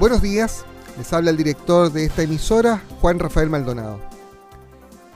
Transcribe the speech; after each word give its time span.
Buenos 0.00 0.22
días, 0.22 0.64
les 0.96 1.12
habla 1.12 1.28
el 1.28 1.36
director 1.36 1.92
de 1.92 2.06
esta 2.06 2.22
emisora, 2.22 2.82
Juan 3.02 3.18
Rafael 3.18 3.50
Maldonado. 3.50 4.00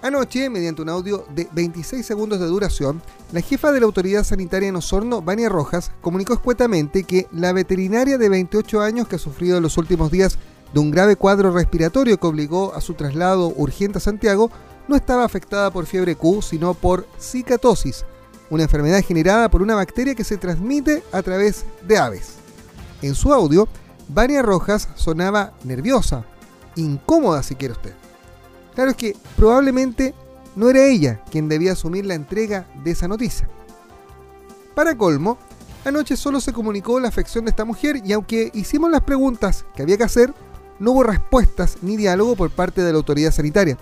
Anoche, 0.02 0.50
mediante 0.50 0.82
un 0.82 0.90
audio 0.90 1.24
de 1.34 1.48
26 1.52 2.04
segundos 2.04 2.38
de 2.38 2.44
duración, 2.44 3.00
la 3.32 3.40
jefa 3.40 3.72
de 3.72 3.80
la 3.80 3.86
Autoridad 3.86 4.24
Sanitaria 4.24 4.68
en 4.68 4.76
Osorno, 4.76 5.22
Vania 5.22 5.48
Rojas, 5.48 5.90
comunicó 6.02 6.34
escuetamente 6.34 7.04
que 7.04 7.28
la 7.32 7.54
veterinaria 7.54 8.18
de 8.18 8.28
28 8.28 8.82
años 8.82 9.08
que 9.08 9.16
ha 9.16 9.18
sufrido 9.18 9.56
en 9.56 9.62
los 9.62 9.78
últimos 9.78 10.10
días 10.10 10.38
de 10.74 10.80
un 10.80 10.90
grave 10.90 11.16
cuadro 11.16 11.50
respiratorio 11.50 12.20
que 12.20 12.26
obligó 12.26 12.74
a 12.74 12.82
su 12.82 12.92
traslado 12.92 13.54
urgente 13.56 13.96
a 13.96 14.02
Santiago, 14.02 14.50
no 14.86 14.96
estaba 14.96 15.24
afectada 15.24 15.70
por 15.70 15.86
fiebre 15.86 16.14
Q, 16.14 16.42
sino 16.42 16.74
por 16.74 17.06
cicatosis, 17.18 18.04
una 18.50 18.64
enfermedad 18.64 19.02
generada 19.02 19.48
por 19.48 19.62
una 19.62 19.76
bacteria 19.76 20.14
que 20.14 20.24
se 20.24 20.36
transmite 20.36 21.02
a 21.10 21.22
través 21.22 21.64
de 21.88 21.96
aves. 21.96 22.34
En 23.00 23.14
su 23.14 23.32
audio, 23.32 23.66
Vania 24.08 24.42
Rojas 24.42 24.88
sonaba 24.96 25.52
nerviosa, 25.64 26.24
incómoda 26.76 27.42
si 27.42 27.54
quiere 27.54 27.72
usted. 27.72 27.94
Claro 28.74 28.90
es 28.90 28.96
que 28.96 29.16
probablemente 29.36 30.14
no 30.56 30.68
era 30.68 30.84
ella 30.84 31.22
quien 31.30 31.48
debía 31.48 31.72
asumir 31.72 32.04
la 32.06 32.14
entrega 32.14 32.66
de 32.82 32.90
esa 32.90 33.08
noticia. 33.08 33.48
Para 34.74 34.96
colmo, 34.96 35.38
anoche 35.84 36.16
solo 36.16 36.40
se 36.40 36.52
comunicó 36.52 36.98
la 37.00 37.08
afección 37.08 37.44
de 37.44 37.50
esta 37.50 37.64
mujer 37.64 38.02
y 38.04 38.12
aunque 38.12 38.50
hicimos 38.54 38.90
las 38.90 39.02
preguntas 39.02 39.64
que 39.74 39.82
había 39.82 39.96
que 39.96 40.04
hacer, 40.04 40.34
no 40.78 40.92
hubo 40.92 41.04
respuestas 41.04 41.78
ni 41.82 41.96
diálogo 41.96 42.36
por 42.36 42.50
parte 42.50 42.82
de 42.82 42.92
la 42.92 42.98
autoridad 42.98 43.32
sanitaria. 43.32 43.78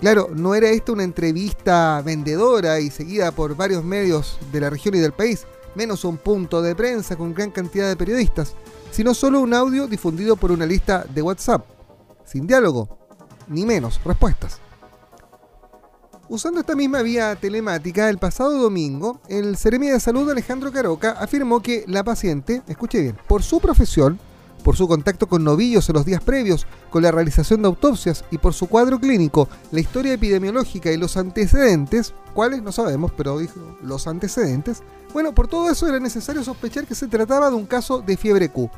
Claro, 0.00 0.28
no 0.34 0.54
era 0.54 0.68
esta 0.68 0.92
una 0.92 1.04
entrevista 1.04 2.02
vendedora 2.04 2.80
y 2.80 2.90
seguida 2.90 3.30
por 3.32 3.56
varios 3.56 3.84
medios 3.84 4.38
de 4.52 4.60
la 4.60 4.68
región 4.68 4.94
y 4.96 4.98
del 4.98 5.12
país, 5.12 5.46
menos 5.74 6.04
un 6.04 6.18
punto 6.18 6.60
de 6.60 6.74
prensa 6.74 7.16
con 7.16 7.32
gran 7.32 7.50
cantidad 7.50 7.88
de 7.88 7.96
periodistas 7.96 8.54
sino 8.92 9.14
solo 9.14 9.40
un 9.40 9.54
audio 9.54 9.88
difundido 9.88 10.36
por 10.36 10.52
una 10.52 10.66
lista 10.66 11.04
de 11.12 11.22
WhatsApp, 11.22 11.64
sin 12.24 12.46
diálogo, 12.46 12.98
ni 13.48 13.66
menos 13.66 14.00
respuestas. 14.04 14.60
Usando 16.28 16.60
esta 16.60 16.76
misma 16.76 17.02
vía 17.02 17.34
telemática, 17.36 18.08
el 18.08 18.18
pasado 18.18 18.52
domingo, 18.58 19.20
el 19.28 19.56
Ceremi 19.56 19.88
de 19.88 19.98
Salud 19.98 20.30
Alejandro 20.30 20.70
Caroca 20.70 21.12
afirmó 21.12 21.60
que 21.60 21.84
la 21.88 22.04
paciente, 22.04 22.62
escuche 22.68 23.00
bien, 23.00 23.18
por 23.26 23.42
su 23.42 23.60
profesión, 23.60 24.20
por 24.62 24.76
su 24.76 24.88
contacto 24.88 25.28
con 25.28 25.44
novillos 25.44 25.88
en 25.88 25.94
los 25.94 26.04
días 26.04 26.22
previos, 26.22 26.66
con 26.90 27.02
la 27.02 27.10
realización 27.10 27.62
de 27.62 27.68
autopsias 27.68 28.24
y 28.30 28.38
por 28.38 28.54
su 28.54 28.68
cuadro 28.68 28.98
clínico, 28.98 29.48
la 29.70 29.80
historia 29.80 30.14
epidemiológica 30.14 30.90
y 30.90 30.96
los 30.96 31.16
antecedentes, 31.16 32.14
cuáles 32.34 32.62
no 32.62 32.72
sabemos, 32.72 33.12
pero 33.16 33.38
dijo 33.38 33.60
los 33.82 34.06
antecedentes, 34.06 34.82
bueno, 35.12 35.34
por 35.34 35.48
todo 35.48 35.70
eso 35.70 35.88
era 35.88 36.00
necesario 36.00 36.42
sospechar 36.42 36.86
que 36.86 36.94
se 36.94 37.08
trataba 37.08 37.50
de 37.50 37.56
un 37.56 37.66
caso 37.66 38.00
de 38.00 38.16
fiebre 38.16 38.48
Q. 38.48 38.70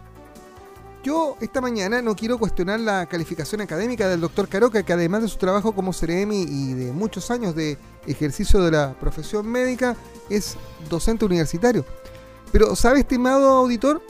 Yo 1.04 1.36
esta 1.42 1.60
mañana 1.60 2.00
no 2.00 2.16
quiero 2.16 2.38
cuestionar 2.38 2.80
la 2.80 3.04
calificación 3.04 3.60
académica 3.60 4.08
del 4.08 4.22
doctor 4.22 4.48
Caroca, 4.48 4.82
que 4.82 4.92
además 4.94 5.20
de 5.20 5.28
su 5.28 5.36
trabajo 5.36 5.74
como 5.74 5.92
CREMI 5.92 6.46
y 6.48 6.72
de 6.72 6.92
muchos 6.92 7.30
años 7.30 7.54
de 7.54 7.76
ejercicio 8.06 8.62
de 8.62 8.70
la 8.70 8.94
profesión 8.98 9.46
médica, 9.46 9.96
es 10.30 10.56
docente 10.88 11.26
universitario. 11.26 11.84
Pero, 12.52 12.74
¿sabe, 12.74 13.00
estimado 13.00 13.50
auditor? 13.50 14.00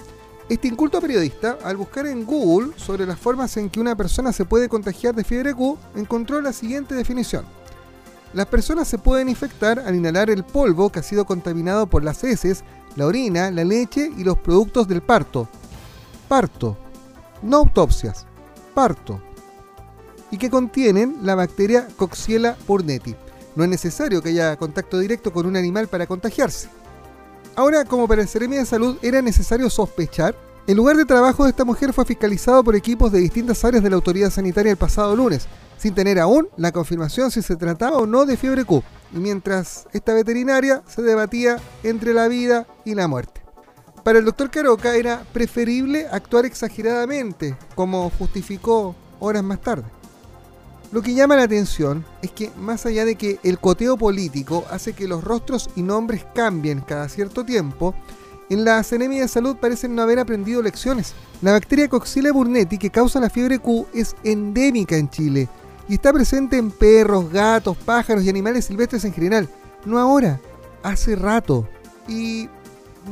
Este 0.47 0.69
inculto 0.69 1.01
periodista, 1.01 1.57
al 1.65 1.79
buscar 1.79 2.07
en 2.07 2.27
Google 2.27 2.73
sobre 2.77 3.07
las 3.07 3.19
formas 3.19 3.57
en 3.57 3.71
que 3.71 3.81
una 3.81 3.97
persona 3.97 4.31
se 4.31 4.45
puede 4.45 4.69
contagiar 4.69 5.15
de 5.15 5.25
fiebre 5.25 5.55
Q, 5.55 5.79
encontró 5.97 6.43
la 6.43 6.53
siguiente 6.53 6.95
definición. 6.95 7.47
Las 8.35 8.47
personas 8.47 8.87
se 8.87 8.99
pueden 8.99 9.31
infectar 9.31 9.79
al 9.79 9.95
inhalar 9.95 10.29
el 10.29 10.45
polvo 10.45 10.93
que 10.93 10.99
ha 10.99 11.03
sido 11.03 11.25
contaminado 11.25 11.87
por 11.87 12.05
las 12.05 12.23
heces, 12.25 12.63
la 12.95 13.07
orina, 13.07 13.51
la 13.51 13.65
leche 13.65 14.11
y 14.19 14.23
los 14.23 14.37
productos 14.37 14.87
del 14.87 15.01
parto. 15.01 15.49
Parto. 16.29 16.77
No 17.41 17.59
autopsias. 17.59 18.27
Parto. 18.75 19.23
Y 20.31 20.37
que 20.37 20.51
contienen 20.51 21.21
la 21.23 21.37
bacteria 21.37 21.89
Coxiella 21.97 22.57
burnetii. 22.67 23.17
No 23.57 23.65
es 23.65 23.71
necesario 23.71 24.21
que 24.21 24.31
haya 24.31 24.57
contacto 24.57 24.99
directo 24.99 25.33
con 25.33 25.47
un 25.47 25.57
animal 25.57 25.89
para 25.89 26.07
contagiarse. 26.07 26.69
Ahora, 27.57 27.85
como 27.85 28.09
para 28.09 28.23
el 28.23 28.29
Seremi 28.29 28.57
de 28.57 28.67
Salud 28.67 28.97
era 29.01 29.23
necesario 29.23 29.71
sospechar, 29.71 30.35
el 30.67 30.77
lugar 30.77 30.97
de 30.97 31.05
trabajo 31.05 31.45
de 31.45 31.51
esta 31.51 31.65
mujer 31.65 31.93
fue 31.93 32.05
fiscalizado 32.05 32.65
por 32.65 32.75
equipos 32.75 33.13
de 33.13 33.21
distintas 33.21 33.65
áreas 33.65 33.85
de 33.85 33.91
la 33.91 33.97
autoridad 33.97 34.31
sanitaria 34.31 34.73
el 34.73 34.77
pasado 34.77 35.15
lunes, 35.15 35.47
sin 35.79 35.95
tener 35.95 36.19
aún 36.19 36.49
la 36.57 36.73
confirmación 36.73 37.31
si 37.31 37.43
se 37.43 37.55
trataba 37.55 37.99
o 37.99 38.07
no 38.07 38.27
de 38.27 38.37
fiebre 38.37 38.65
Q, 38.65 38.83
y 39.13 39.19
mientras 39.19 39.87
esta 39.93 40.15
veterinaria 40.15 40.83
se 40.89 41.03
debatía 41.03 41.59
entre 41.85 42.13
la 42.13 42.27
vida 42.27 42.67
y 42.85 42.97
la 42.97 43.07
muerte. 43.07 43.43
Para 44.03 44.19
el 44.19 44.25
doctor 44.25 44.51
Caroca 44.51 44.97
era 44.97 45.23
preferible 45.33 46.09
actuar 46.11 46.47
exageradamente, 46.47 47.57
como 47.77 48.11
justificó 48.19 48.97
horas 49.21 49.45
más 49.45 49.61
tarde. 49.61 49.85
Lo 50.93 51.03
que 51.03 51.15
llama 51.15 51.37
la 51.37 51.43
atención 51.43 52.05
es 52.23 52.31
que 52.31 52.51
más 52.57 52.87
allá 52.87 53.05
de 53.05 53.17
que 53.17 53.41
el 53.43 53.59
coteo 53.59 53.97
político 53.97 54.65
hace 54.71 54.93
que 54.93 55.09
los 55.09 55.25
rostros 55.25 55.69
y 55.75 55.83
nombres 55.83 56.25
cambien 56.35 56.81
cada 56.81 57.09
cierto 57.09 57.45
tiempo, 57.45 57.95
en 58.51 58.65
la 58.65 58.79
anemia 58.79 59.23
de 59.23 59.29
salud 59.29 59.57
parecen 59.57 59.95
no 59.95 60.03
haber 60.03 60.19
aprendido 60.19 60.63
lecciones. 60.63 61.15
La 61.43 61.53
bacteria 61.53 61.89
Coxiella 61.89 62.33
burnetii 62.33 62.79
que 62.79 62.91
causa 62.91 63.19
la 63.19 63.31
fiebre 63.31 63.59
Q 63.59 63.87
es 63.93 64.15
endémica 64.23 64.97
en 64.97 65.11
Chile 65.11 65.49
y 65.89 65.95
está 65.95 66.13
presente 66.13 66.57
en 66.57 66.71
perros, 66.71 67.31
gatos, 67.31 67.77
pájaros 67.77 68.25
y 68.25 68.29
animales 68.29 68.67
silvestres 68.67 69.05
en 69.05 69.13
general. 69.13 69.49
No 69.85 69.99
ahora, 69.99 70.41
hace 70.83 71.17
rato. 71.17 71.69
Y 72.07 72.49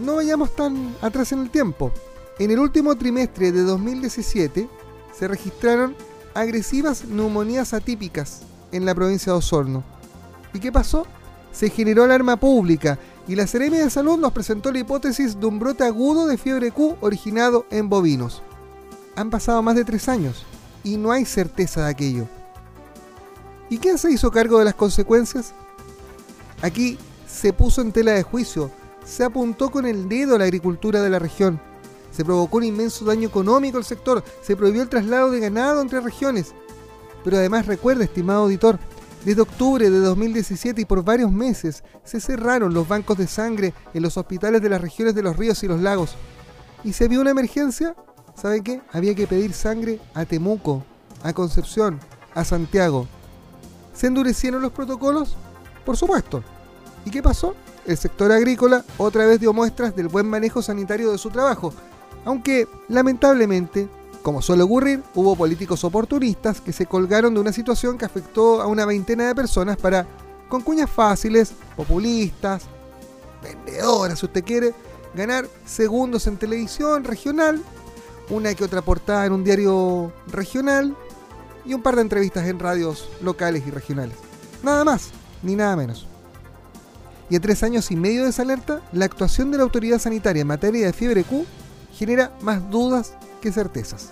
no 0.00 0.16
vayamos 0.16 0.54
tan 0.54 0.94
atrás 1.00 1.33
en 1.33 1.41
el 1.41 1.50
tiempo. 1.50 1.93
En 2.39 2.50
el 2.50 2.59
último 2.59 2.97
trimestre 2.97 3.53
de 3.53 3.62
2017 3.62 4.69
se 5.19 5.28
registraron 5.28 5.94
agresivas 6.34 7.04
neumonías 7.04 7.75
atípicas 7.75 8.43
en 8.72 8.84
la 8.84 8.94
provincia 8.94 9.32
de 9.32 9.38
Osorno. 9.38 9.84
¿Y 10.53 10.59
qué 10.59 10.72
pasó? 10.72 11.06
Se 11.53 11.70
generó 11.70 12.04
alarma 12.04 12.37
pública 12.37 12.98
y 13.28 13.37
la 13.37 13.47
Seremia 13.47 13.84
de 13.84 13.91
Salud 13.91 14.19
nos 14.19 14.32
presentó 14.32 14.72
la 14.72 14.81
hipótesis 14.81 15.38
de 15.38 15.47
un 15.47 15.59
brote 15.59 15.84
agudo 15.84 16.26
de 16.26 16.38
fiebre 16.38 16.71
Q 16.71 16.97
originado 17.00 17.66
en 17.71 17.88
bovinos. 17.88 18.42
Han 19.16 19.31
pasado 19.31 19.62
más 19.62 19.76
de 19.76 19.84
tres 19.84 20.09
años 20.09 20.44
y 20.82 20.97
no 20.97 21.12
hay 21.12 21.25
certeza 21.25 21.84
de 21.84 21.91
aquello. 21.91 22.26
¿Y 23.71 23.78
quién 23.78 23.98
se 23.98 24.10
hizo 24.10 24.31
cargo 24.31 24.59
de 24.59 24.65
las 24.65 24.75
consecuencias? 24.75 25.54
Aquí 26.62 26.98
se 27.26 27.53
puso 27.53 27.81
en 27.81 27.92
tela 27.92 28.12
de 28.12 28.22
juicio, 28.22 28.71
se 29.04 29.25
apuntó 29.25 29.71
con 29.71 29.87
el 29.87 30.09
dedo 30.09 30.34
a 30.34 30.38
la 30.38 30.44
agricultura 30.44 31.00
de 31.00 31.10
la 31.10 31.19
región, 31.19 31.60
se 32.12 32.24
provocó 32.24 32.58
un 32.58 32.64
inmenso 32.64 33.04
daño 33.04 33.28
económico 33.28 33.78
al 33.78 33.84
sector, 33.84 34.22
se 34.42 34.56
prohibió 34.56 34.82
el 34.82 34.88
traslado 34.88 35.30
de 35.30 35.40
ganado 35.40 35.80
entre 35.80 36.00
regiones. 36.00 36.54
Pero 37.24 37.36
además 37.36 37.66
recuerda, 37.66 38.04
estimado 38.04 38.44
auditor, 38.44 38.78
desde 39.24 39.42
octubre 39.42 39.88
de 39.88 39.98
2017 39.98 40.80
y 40.80 40.84
por 40.84 41.04
varios 41.04 41.30
meses 41.30 41.84
se 42.04 42.20
cerraron 42.20 42.74
los 42.74 42.88
bancos 42.88 43.16
de 43.18 43.28
sangre 43.28 43.72
en 43.94 44.02
los 44.02 44.16
hospitales 44.16 44.60
de 44.60 44.68
las 44.68 44.80
regiones 44.80 45.14
de 45.14 45.22
los 45.22 45.36
ríos 45.36 45.62
y 45.62 45.68
los 45.68 45.80
lagos. 45.80 46.16
¿Y 46.82 46.92
se 46.92 47.06
vio 47.06 47.20
una 47.20 47.30
emergencia? 47.30 47.94
¿Sabe 48.34 48.62
qué? 48.62 48.82
Había 48.92 49.14
que 49.14 49.28
pedir 49.28 49.52
sangre 49.52 50.00
a 50.14 50.24
Temuco, 50.24 50.84
a 51.22 51.32
Concepción, 51.32 52.00
a 52.34 52.44
Santiago. 52.44 53.06
¿Se 53.94 54.08
endurecieron 54.08 54.60
los 54.60 54.72
protocolos? 54.72 55.36
Por 55.84 55.96
supuesto. 55.96 56.42
¿Y 57.04 57.10
qué 57.10 57.22
pasó? 57.22 57.54
El 57.86 57.96
sector 57.96 58.32
agrícola 58.32 58.84
otra 58.98 59.26
vez 59.26 59.38
dio 59.38 59.52
muestras 59.52 59.94
del 59.94 60.08
buen 60.08 60.26
manejo 60.26 60.62
sanitario 60.62 61.12
de 61.12 61.18
su 61.18 61.30
trabajo, 61.30 61.72
aunque 62.25 62.69
lamentablemente, 62.88 63.88
como 64.22 64.43
suele 64.43 64.62
ocurrir, 64.62 65.03
hubo 65.15 65.34
políticos 65.37 65.84
oportunistas 65.84 66.60
que 66.60 66.72
se 66.72 66.87
colgaron 66.87 67.34
de 67.34 67.41
una 67.41 67.53
situación 67.53 67.99
que 67.99 68.05
afectó 68.05 68.62
a 68.62 68.66
una 68.66 68.87
veintena 68.87 69.27
de 69.27 69.34
personas 69.34 69.77
para, 69.77 70.06
con 70.49 70.62
cuñas 70.62 70.91
fáciles, 70.91 71.53
populistas, 71.77 72.65
vendedoras 73.43 74.19
si 74.19 74.27
usted 74.27 74.45
quiere, 74.45 74.74
ganar 75.15 75.47
segundos 75.66 76.27
en 76.27 76.36
televisión 76.36 77.04
regional, 77.04 77.60
una 78.30 78.54
que 78.54 78.65
otra 78.65 78.83
portada 78.83 79.27
en 79.27 79.33
un 79.33 79.45
diario 79.45 80.13
regional 80.28 80.97
y 81.65 81.75
un 81.75 81.83
par 81.83 81.97
de 81.97 82.03
entrevistas 82.03 82.47
en 82.47 82.59
radios 82.59 83.09
locales 83.21 83.65
y 83.66 83.71
regionales. 83.71 84.16
Nada 84.63 84.84
más, 84.84 85.10
ni 85.42 85.57
nada 85.57 85.77
menos. 85.77 86.07
Y 87.28 87.36
a 87.36 87.41
tres 87.41 87.63
años 87.63 87.91
y 87.91 87.97
medio 87.97 88.25
de 88.25 88.30
esa 88.30 88.42
alerta, 88.42 88.80
la 88.92 89.07
actuación 89.07 89.51
de 89.51 89.57
la 89.57 89.65
autoridad 89.65 89.98
sanitaria 89.98 90.42
en 90.42 90.47
materia 90.47 90.86
de 90.86 90.92
fiebre 90.92 91.25
Q 91.25 91.45
genera 91.92 92.33
más 92.41 92.71
dudas 92.71 93.15
que 93.41 93.53
certezas. 93.53 94.10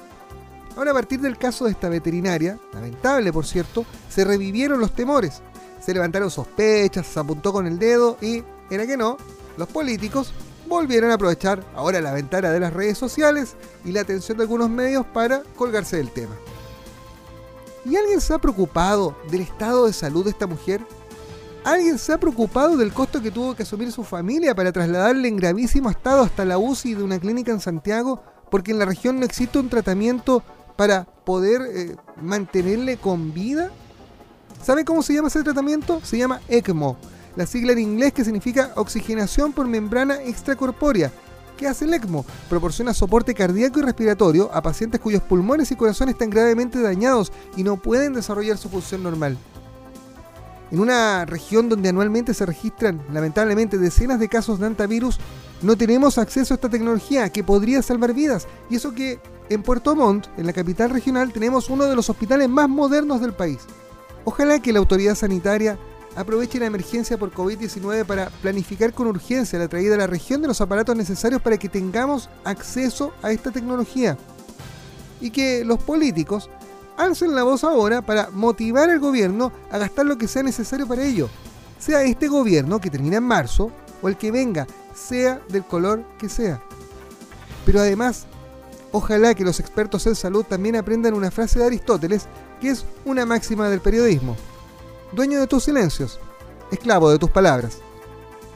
Ahora 0.76 0.92
a 0.92 0.94
partir 0.94 1.20
del 1.20 1.36
caso 1.36 1.64
de 1.64 1.72
esta 1.72 1.88
veterinaria, 1.88 2.58
lamentable 2.72 3.32
por 3.32 3.46
cierto, 3.46 3.84
se 4.08 4.24
revivieron 4.24 4.80
los 4.80 4.94
temores, 4.94 5.42
se 5.80 5.92
levantaron 5.92 6.30
sospechas, 6.30 7.06
se 7.06 7.20
apuntó 7.20 7.52
con 7.52 7.66
el 7.66 7.78
dedo 7.78 8.16
y, 8.20 8.44
era 8.70 8.86
que 8.86 8.96
no, 8.96 9.16
los 9.56 9.68
políticos 9.68 10.32
volvieron 10.68 11.10
a 11.10 11.14
aprovechar 11.14 11.64
ahora 11.74 12.00
la 12.00 12.12
ventana 12.12 12.50
de 12.50 12.60
las 12.60 12.72
redes 12.72 12.96
sociales 12.96 13.56
y 13.84 13.92
la 13.92 14.02
atención 14.02 14.38
de 14.38 14.44
algunos 14.44 14.70
medios 14.70 15.04
para 15.06 15.42
colgarse 15.56 15.96
del 15.96 16.10
tema. 16.10 16.36
¿Y 17.84 17.96
alguien 17.96 18.20
se 18.20 18.34
ha 18.34 18.38
preocupado 18.38 19.16
del 19.30 19.40
estado 19.40 19.86
de 19.86 19.92
salud 19.92 20.24
de 20.24 20.30
esta 20.30 20.46
mujer? 20.46 20.86
¿Alguien 21.64 21.98
se 21.98 22.14
ha 22.14 22.18
preocupado 22.18 22.76
del 22.78 22.92
costo 22.92 23.20
que 23.20 23.30
tuvo 23.30 23.54
que 23.54 23.64
asumir 23.64 23.92
su 23.92 24.02
familia 24.02 24.54
para 24.54 24.72
trasladarle 24.72 25.28
en 25.28 25.36
gravísimo 25.36 25.90
estado 25.90 26.22
hasta 26.22 26.46
la 26.46 26.56
UCI 26.56 26.94
de 26.94 27.02
una 27.02 27.18
clínica 27.18 27.52
en 27.52 27.60
Santiago 27.60 28.22
porque 28.50 28.72
en 28.72 28.78
la 28.78 28.86
región 28.86 29.20
no 29.20 29.26
existe 29.26 29.58
un 29.58 29.68
tratamiento 29.68 30.42
para 30.76 31.04
poder 31.04 31.60
eh, 31.62 31.96
mantenerle 32.20 32.96
con 32.96 33.34
vida. 33.34 33.70
¿Sabe 34.62 34.86
cómo 34.86 35.02
se 35.02 35.12
llama 35.12 35.28
ese 35.28 35.42
tratamiento? 35.42 36.00
Se 36.02 36.16
llama 36.16 36.40
ECMO, 36.48 36.96
la 37.36 37.44
sigla 37.44 37.72
en 37.72 37.80
inglés 37.80 38.14
que 38.14 38.24
significa 38.24 38.72
oxigenación 38.76 39.52
por 39.52 39.66
membrana 39.66 40.22
extracorpórea. 40.22 41.12
¿Qué 41.58 41.68
hace 41.68 41.84
el 41.84 41.92
ECMO? 41.92 42.24
Proporciona 42.48 42.94
soporte 42.94 43.34
cardíaco 43.34 43.80
y 43.80 43.82
respiratorio 43.82 44.50
a 44.54 44.62
pacientes 44.62 44.98
cuyos 44.98 45.22
pulmones 45.22 45.70
y 45.70 45.76
corazones 45.76 46.14
están 46.14 46.30
gravemente 46.30 46.80
dañados 46.80 47.30
y 47.54 47.64
no 47.64 47.76
pueden 47.76 48.14
desarrollar 48.14 48.56
su 48.56 48.70
función 48.70 49.02
normal. 49.02 49.36
En 50.70 50.78
una 50.78 51.24
región 51.24 51.68
donde 51.68 51.88
anualmente 51.88 52.32
se 52.32 52.46
registran, 52.46 53.02
lamentablemente, 53.12 53.78
decenas 53.78 54.20
de 54.20 54.28
casos 54.28 54.60
de 54.60 54.66
antivirus, 54.66 55.18
no 55.62 55.76
tenemos 55.76 56.16
acceso 56.16 56.54
a 56.54 56.56
esta 56.56 56.68
tecnología 56.68 57.28
que 57.30 57.44
podría 57.44 57.82
salvar 57.82 58.14
vidas. 58.14 58.46
Y 58.68 58.76
eso 58.76 58.94
que 58.94 59.20
en 59.48 59.62
Puerto 59.62 59.96
Montt, 59.96 60.28
en 60.36 60.46
la 60.46 60.52
capital 60.52 60.90
regional, 60.90 61.32
tenemos 61.32 61.70
uno 61.70 61.84
de 61.84 61.96
los 61.96 62.08
hospitales 62.08 62.48
más 62.48 62.68
modernos 62.68 63.20
del 63.20 63.32
país. 63.32 63.58
Ojalá 64.24 64.60
que 64.60 64.72
la 64.72 64.78
autoridad 64.78 65.16
sanitaria 65.16 65.76
aproveche 66.14 66.60
la 66.60 66.66
emergencia 66.66 67.18
por 67.18 67.32
COVID-19 67.32 68.04
para 68.04 68.30
planificar 68.30 68.92
con 68.92 69.08
urgencia 69.08 69.58
la 69.58 69.68
traída 69.68 69.94
a 69.94 69.98
la 69.98 70.06
región 70.06 70.40
de 70.42 70.48
los 70.48 70.60
aparatos 70.60 70.96
necesarios 70.96 71.42
para 71.42 71.56
que 71.56 71.68
tengamos 71.68 72.28
acceso 72.44 73.12
a 73.22 73.32
esta 73.32 73.50
tecnología. 73.50 74.16
Y 75.20 75.30
que 75.30 75.64
los 75.64 75.82
políticos 75.82 76.48
alcen 77.00 77.34
la 77.34 77.42
voz 77.42 77.64
ahora 77.64 78.02
para 78.02 78.28
motivar 78.30 78.90
al 78.90 79.00
gobierno 79.00 79.52
a 79.70 79.78
gastar 79.78 80.06
lo 80.06 80.18
que 80.18 80.28
sea 80.28 80.42
necesario 80.42 80.86
para 80.86 81.02
ello. 81.02 81.28
Sea 81.78 82.02
este 82.02 82.28
gobierno 82.28 82.80
que 82.80 82.90
termina 82.90 83.16
en 83.16 83.24
marzo 83.24 83.70
o 84.02 84.08
el 84.08 84.16
que 84.16 84.30
venga, 84.30 84.66
sea 84.94 85.40
del 85.48 85.64
color 85.64 86.04
que 86.18 86.28
sea. 86.28 86.62
Pero 87.64 87.80
además, 87.80 88.26
ojalá 88.92 89.34
que 89.34 89.44
los 89.44 89.60
expertos 89.60 90.06
en 90.06 90.14
salud 90.14 90.44
también 90.44 90.76
aprendan 90.76 91.14
una 91.14 91.30
frase 91.30 91.58
de 91.58 91.66
Aristóteles 91.66 92.26
que 92.60 92.70
es 92.70 92.84
una 93.06 93.24
máxima 93.24 93.70
del 93.70 93.80
periodismo. 93.80 94.36
Dueño 95.12 95.40
de 95.40 95.46
tus 95.46 95.64
silencios, 95.64 96.20
esclavo 96.70 97.10
de 97.10 97.18
tus 97.18 97.30
palabras. 97.30 97.78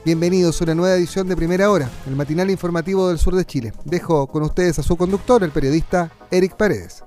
Bienvenidos 0.05 0.61
a 0.61 0.65
una 0.65 0.75
nueva 0.75 0.97
edición 0.97 1.27
de 1.29 1.37
Primera 1.37 1.71
Hora, 1.71 1.91
el 2.07 2.15
matinal 2.15 2.51
informativo 2.51 3.09
del 3.09 3.19
sur 3.19 3.35
de 3.35 3.47
Chile. 3.47 3.73
Dejo 3.85 4.27
con 4.27 4.43
ustedes 4.43 4.79
a 4.79 4.83
su 4.83 4.99
conductor, 4.99 5.43
el 5.43 5.51
periodista 5.51 6.13
Eric 6.31 6.57
Paredes. 6.57 7.05